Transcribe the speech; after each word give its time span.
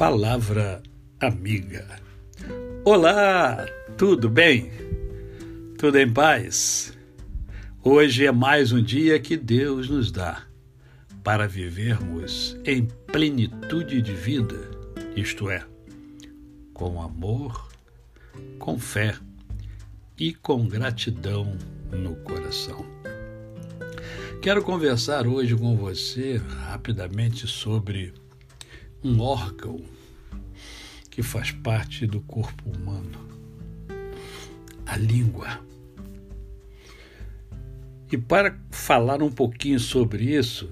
Palavra 0.00 0.82
Amiga. 1.20 2.00
Olá, 2.86 3.66
tudo 3.98 4.30
bem? 4.30 4.70
Tudo 5.76 5.98
em 5.98 6.10
paz? 6.10 6.96
Hoje 7.84 8.24
é 8.24 8.32
mais 8.32 8.72
um 8.72 8.82
dia 8.82 9.20
que 9.20 9.36
Deus 9.36 9.90
nos 9.90 10.10
dá 10.10 10.42
para 11.22 11.46
vivermos 11.46 12.58
em 12.64 12.86
plenitude 13.12 14.00
de 14.00 14.14
vida, 14.14 14.70
isto 15.14 15.50
é, 15.50 15.62
com 16.72 17.02
amor, 17.02 17.68
com 18.58 18.78
fé 18.78 19.14
e 20.18 20.32
com 20.32 20.66
gratidão 20.66 21.58
no 21.92 22.16
coração. 22.24 22.86
Quero 24.40 24.62
conversar 24.62 25.26
hoje 25.26 25.54
com 25.54 25.76
você 25.76 26.40
rapidamente 26.64 27.46
sobre 27.46 28.14
um 29.02 29.20
órgão 29.20 29.80
que 31.10 31.22
faz 31.22 31.50
parte 31.50 32.06
do 32.06 32.20
corpo 32.20 32.70
humano, 32.70 33.18
a 34.86 34.96
língua. 34.96 35.60
E 38.12 38.18
para 38.18 38.58
falar 38.70 39.22
um 39.22 39.30
pouquinho 39.30 39.80
sobre 39.80 40.24
isso, 40.24 40.70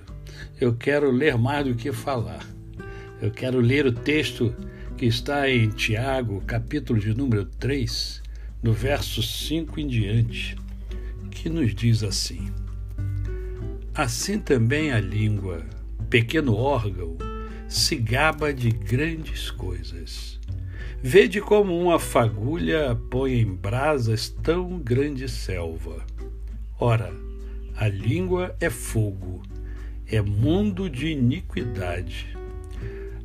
eu 0.60 0.74
quero 0.74 1.10
ler 1.10 1.38
mais 1.38 1.66
do 1.66 1.74
que 1.74 1.92
falar. 1.92 2.44
Eu 3.20 3.30
quero 3.30 3.60
ler 3.60 3.86
o 3.86 3.92
texto 3.92 4.54
que 4.96 5.06
está 5.06 5.48
em 5.48 5.70
Tiago, 5.70 6.42
capítulo 6.46 7.00
de 7.00 7.14
número 7.14 7.44
3, 7.44 8.22
no 8.62 8.72
verso 8.72 9.22
5 9.22 9.80
em 9.80 9.86
diante, 9.86 10.56
que 11.30 11.48
nos 11.48 11.74
diz 11.74 12.02
assim: 12.02 12.52
Assim 13.94 14.38
também 14.38 14.92
a 14.92 15.00
língua, 15.00 15.64
pequeno 16.10 16.54
órgão, 16.54 17.16
se 17.68 17.96
gaba 17.96 18.52
de 18.52 18.70
grandes 18.70 19.50
coisas. 19.50 20.40
Vede 21.02 21.40
como 21.40 21.78
uma 21.78 21.98
fagulha 21.98 22.98
põe 23.10 23.40
em 23.40 23.54
brasas 23.54 24.28
tão 24.42 24.78
grande 24.78 25.28
selva. 25.28 26.04
Ora, 26.80 27.12
a 27.76 27.86
língua 27.86 28.56
é 28.60 28.70
fogo, 28.70 29.42
é 30.06 30.20
mundo 30.20 30.88
de 30.88 31.08
iniquidade. 31.08 32.36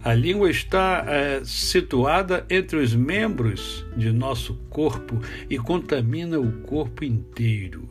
A 0.03 0.13
língua 0.13 0.51
está 0.51 1.05
é, 1.07 1.41
situada 1.45 2.45
entre 2.49 2.77
os 2.77 2.93
membros 2.93 3.85
de 3.95 4.11
nosso 4.11 4.55
corpo 4.69 5.19
e 5.49 5.57
contamina 5.57 6.37
o 6.37 6.51
corpo 6.63 7.05
inteiro 7.05 7.89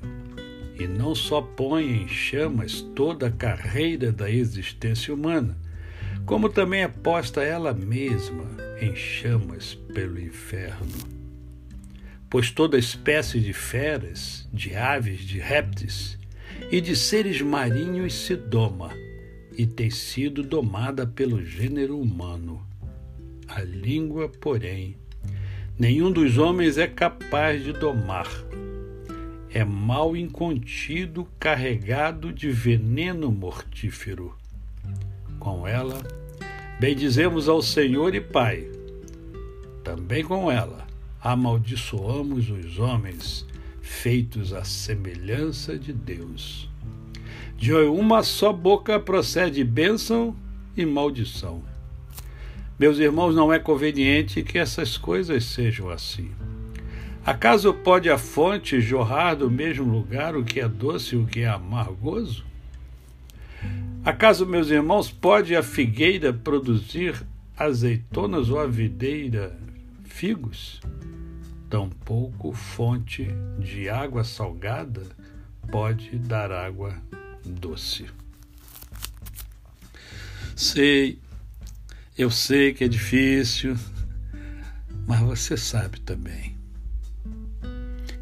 e 0.78 0.86
não 0.86 1.14
só 1.14 1.40
põe 1.40 2.02
em 2.02 2.08
chamas 2.08 2.82
toda 2.94 3.28
a 3.28 3.30
carreira 3.30 4.10
da 4.10 4.30
existência 4.30 5.14
humana, 5.14 5.56
como 6.26 6.48
também 6.48 6.82
é 6.82 6.88
posta 6.88 7.42
ela 7.42 7.72
mesma 7.72 8.44
em 8.80 8.94
chamas 8.94 9.74
pelo 9.94 10.20
inferno. 10.20 10.92
Pois 12.28 12.50
toda 12.50 12.78
espécie 12.78 13.40
de 13.40 13.52
feras, 13.52 14.48
de 14.52 14.74
aves, 14.74 15.20
de 15.20 15.38
répteis 15.38 16.18
e 16.70 16.80
de 16.80 16.96
seres 16.96 17.40
marinhos 17.42 18.14
se 18.14 18.34
doma, 18.36 18.90
e 19.56 19.66
tem 19.66 19.90
sido 19.90 20.42
domada 20.42 21.06
pelo 21.06 21.44
gênero 21.44 21.98
humano. 22.00 22.66
A 23.46 23.60
língua, 23.60 24.28
porém, 24.28 24.96
nenhum 25.78 26.10
dos 26.10 26.38
homens 26.38 26.78
é 26.78 26.86
capaz 26.86 27.62
de 27.62 27.72
domar 27.72 28.28
é 29.54 29.64
mal 29.64 30.16
incontido, 30.16 31.28
carregado 31.38 32.32
de 32.32 32.50
veneno 32.50 33.30
mortífero. 33.30 34.34
Com 35.42 35.66
ela, 35.66 36.00
bendizemos 36.78 37.48
ao 37.48 37.60
Senhor 37.60 38.14
e 38.14 38.20
Pai. 38.20 38.70
Também 39.82 40.22
com 40.22 40.48
ela, 40.48 40.86
amaldiçoamos 41.20 42.48
os 42.48 42.78
homens, 42.78 43.44
feitos 43.80 44.52
à 44.52 44.62
semelhança 44.62 45.76
de 45.76 45.92
Deus. 45.92 46.70
De 47.56 47.72
uma 47.72 48.22
só 48.22 48.52
boca 48.52 49.00
procede 49.00 49.64
bênção 49.64 50.36
e 50.76 50.86
maldição. 50.86 51.60
Meus 52.78 53.00
irmãos, 53.00 53.34
não 53.34 53.52
é 53.52 53.58
conveniente 53.58 54.44
que 54.44 54.58
essas 54.58 54.96
coisas 54.96 55.44
sejam 55.44 55.90
assim. 55.90 56.30
Acaso 57.26 57.74
pode 57.74 58.08
a 58.08 58.16
fonte 58.16 58.80
jorrar 58.80 59.34
do 59.34 59.50
mesmo 59.50 59.92
lugar 59.92 60.36
o 60.36 60.44
que 60.44 60.60
é 60.60 60.68
doce 60.68 61.16
e 61.16 61.18
o 61.18 61.26
que 61.26 61.40
é 61.40 61.48
amargoso? 61.48 62.51
Acaso, 64.04 64.44
meus 64.44 64.68
irmãos, 64.68 65.12
pode 65.12 65.54
a 65.54 65.62
figueira 65.62 66.32
produzir 66.32 67.24
azeitonas 67.56 68.50
ou 68.50 68.58
a 68.58 68.66
videira 68.66 69.56
figos? 70.04 70.80
Tampouco 71.70 72.52
fonte 72.52 73.28
de 73.60 73.88
água 73.88 74.24
salgada 74.24 75.06
pode 75.70 76.18
dar 76.18 76.50
água 76.50 77.00
doce. 77.46 78.06
Sei, 80.56 81.20
eu 82.18 82.28
sei 82.28 82.74
que 82.74 82.82
é 82.82 82.88
difícil, 82.88 83.76
mas 85.06 85.20
você 85.20 85.56
sabe 85.56 86.00
também 86.00 86.56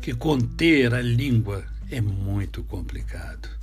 que 0.02 0.12
conter 0.14 0.92
a 0.92 1.00
língua 1.00 1.64
é 1.90 2.02
muito 2.02 2.62
complicado. 2.64 3.59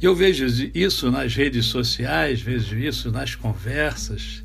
Eu 0.00 0.14
vejo 0.14 0.46
isso 0.74 1.10
nas 1.10 1.34
redes 1.34 1.66
sociais, 1.66 2.40
vejo 2.40 2.78
isso 2.78 3.10
nas 3.10 3.34
conversas, 3.34 4.42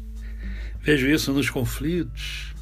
vejo 0.81 1.07
isso 1.07 1.31
nos 1.31 1.49
conflitos. 1.49 2.53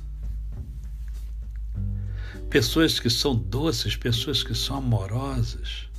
Pessoas 2.51 2.99
que 2.99 3.09
são 3.09 3.35
doces, 3.35 3.95
pessoas 3.95 4.43
que 4.43 4.53
são 4.53 4.77
amorosas, 4.77 5.89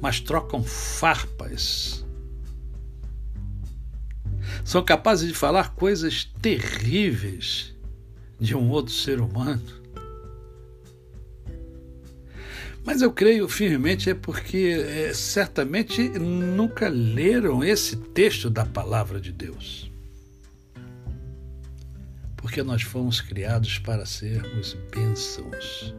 mas 0.00 0.20
trocam 0.20 0.64
farpas. 0.64 2.02
São 4.64 4.82
capazes 4.82 5.28
de 5.28 5.34
falar 5.34 5.74
coisas 5.74 6.24
terríveis 6.40 7.74
de 8.40 8.56
um 8.56 8.70
outro 8.70 8.94
ser 8.94 9.20
humano 9.20 9.83
mas 12.84 13.00
eu 13.00 13.10
creio 13.10 13.48
firmemente 13.48 14.10
é 14.10 14.14
porque 14.14 14.76
é, 14.78 15.14
certamente 15.14 16.06
nunca 16.10 16.88
leram 16.88 17.64
esse 17.64 17.96
texto 17.96 18.50
da 18.50 18.66
palavra 18.66 19.18
de 19.18 19.32
Deus. 19.32 19.90
Porque 22.36 22.62
nós 22.62 22.82
fomos 22.82 23.22
criados 23.22 23.78
para 23.78 24.04
sermos 24.04 24.76
bênçãos, 24.94 25.94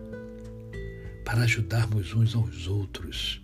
para 1.26 1.42
ajudarmos 1.42 2.14
uns 2.14 2.36
aos 2.36 2.68
outros. 2.68 3.42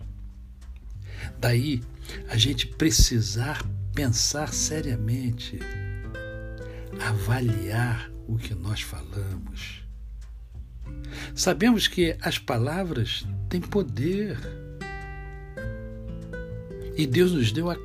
Daí 1.40 1.82
a 2.28 2.36
gente 2.36 2.68
precisar 2.68 3.60
pensar 3.92 4.52
seriamente, 4.52 5.58
avaliar 7.00 8.08
o 8.28 8.38
que 8.38 8.54
nós 8.54 8.82
falamos 8.82 9.81
Sabemos 11.34 11.88
que 11.88 12.16
as 12.20 12.38
palavras 12.38 13.26
têm 13.48 13.60
poder. 13.60 14.38
E 16.96 17.06
Deus 17.06 17.32
nos 17.32 17.52
deu 17.52 17.70
a 17.70 17.76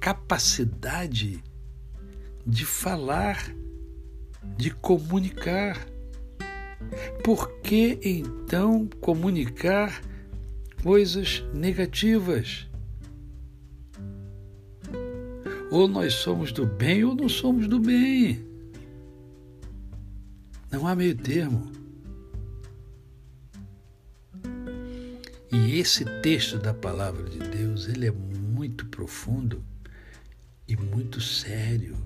capacidade 0.00 1.42
de 2.46 2.64
falar, 2.64 3.54
de 4.56 4.70
comunicar. 4.70 5.78
Por 7.22 7.50
que 7.60 7.98
então 8.02 8.86
comunicar 9.00 10.02
coisas 10.82 11.42
negativas? 11.54 12.68
Ou 15.70 15.88
nós 15.88 16.14
somos 16.14 16.52
do 16.52 16.66
bem 16.66 17.02
ou 17.02 17.14
não 17.14 17.28
somos 17.28 17.66
do 17.66 17.80
bem. 17.80 18.46
Não 20.70 20.86
há 20.86 20.94
meio 20.94 21.16
termo. 21.16 21.83
E 25.54 25.78
esse 25.78 26.04
texto 26.20 26.58
da 26.58 26.74
palavra 26.74 27.22
de 27.30 27.38
Deus, 27.38 27.86
ele 27.86 28.08
é 28.08 28.10
muito 28.10 28.86
profundo 28.86 29.64
e 30.66 30.76
muito 30.76 31.20
sério. 31.20 31.96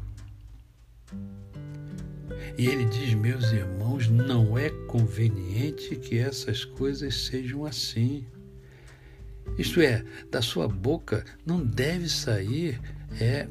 E 2.58 2.66
ele 2.66 2.84
diz, 2.84 3.14
meus 3.14 3.50
irmãos, 3.50 4.06
não 4.06 4.58
é 4.58 4.68
conveniente 4.86 5.96
que 5.96 6.18
essas 6.18 6.62
coisas 6.62 7.14
sejam 7.24 7.64
assim. 7.64 8.26
Isto 9.56 9.80
é, 9.80 10.04
da 10.30 10.42
sua 10.42 10.68
boca 10.68 11.24
não 11.46 11.64
deve 11.64 12.06
sair 12.06 12.78
é 13.18 13.48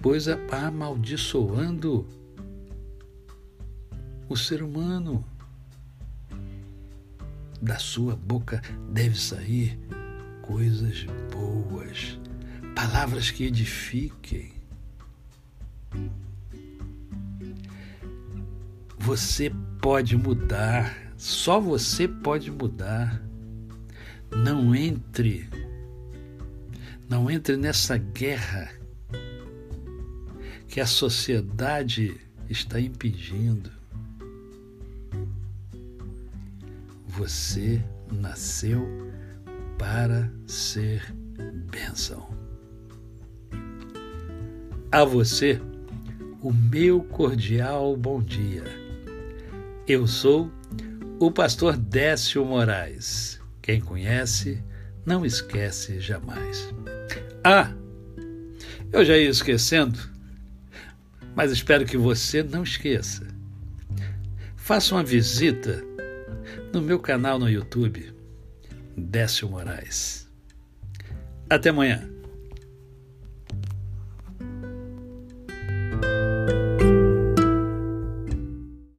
coisa 0.00 0.38
amaldiçoando 0.48 2.06
o 4.28 4.36
ser 4.36 4.62
humano 4.62 5.24
da 7.60 7.78
sua 7.78 8.16
boca 8.16 8.62
deve 8.92 9.18
sair 9.18 9.78
coisas 10.42 11.06
boas, 11.30 12.18
palavras 12.74 13.30
que 13.30 13.44
edifiquem. 13.44 14.52
Você 18.98 19.50
pode 19.80 20.16
mudar, 20.16 21.14
só 21.16 21.60
você 21.60 22.06
pode 22.06 22.50
mudar. 22.50 23.22
Não 24.44 24.74
entre, 24.74 25.48
não 27.08 27.30
entre 27.30 27.56
nessa 27.56 27.96
guerra 27.96 28.70
que 30.68 30.80
a 30.80 30.86
sociedade 30.86 32.20
está 32.48 32.80
impedindo. 32.80 33.79
Você 37.16 37.82
nasceu 38.12 38.88
para 39.76 40.30
ser 40.46 41.12
bênção. 41.68 42.28
A 44.92 45.04
você, 45.04 45.60
o 46.40 46.52
meu 46.52 47.02
cordial 47.02 47.96
bom 47.96 48.22
dia. 48.22 48.62
Eu 49.88 50.06
sou 50.06 50.52
o 51.18 51.32
pastor 51.32 51.76
Décio 51.76 52.44
Moraes. 52.44 53.40
Quem 53.60 53.80
conhece, 53.80 54.62
não 55.04 55.26
esquece 55.26 55.98
jamais. 55.98 56.72
Ah, 57.42 57.74
eu 58.92 59.04
já 59.04 59.18
ia 59.18 59.28
esquecendo, 59.28 59.98
mas 61.34 61.50
espero 61.50 61.84
que 61.84 61.96
você 61.96 62.44
não 62.44 62.62
esqueça. 62.62 63.26
Faça 64.54 64.94
uma 64.94 65.02
visita 65.02 65.89
no 66.72 66.80
meu 66.80 66.98
canal 66.98 67.38
no 67.38 67.48
YouTube, 67.48 68.12
Décio 68.96 69.48
Moraes. 69.48 70.28
Até 71.48 71.70
amanhã. 71.70 72.08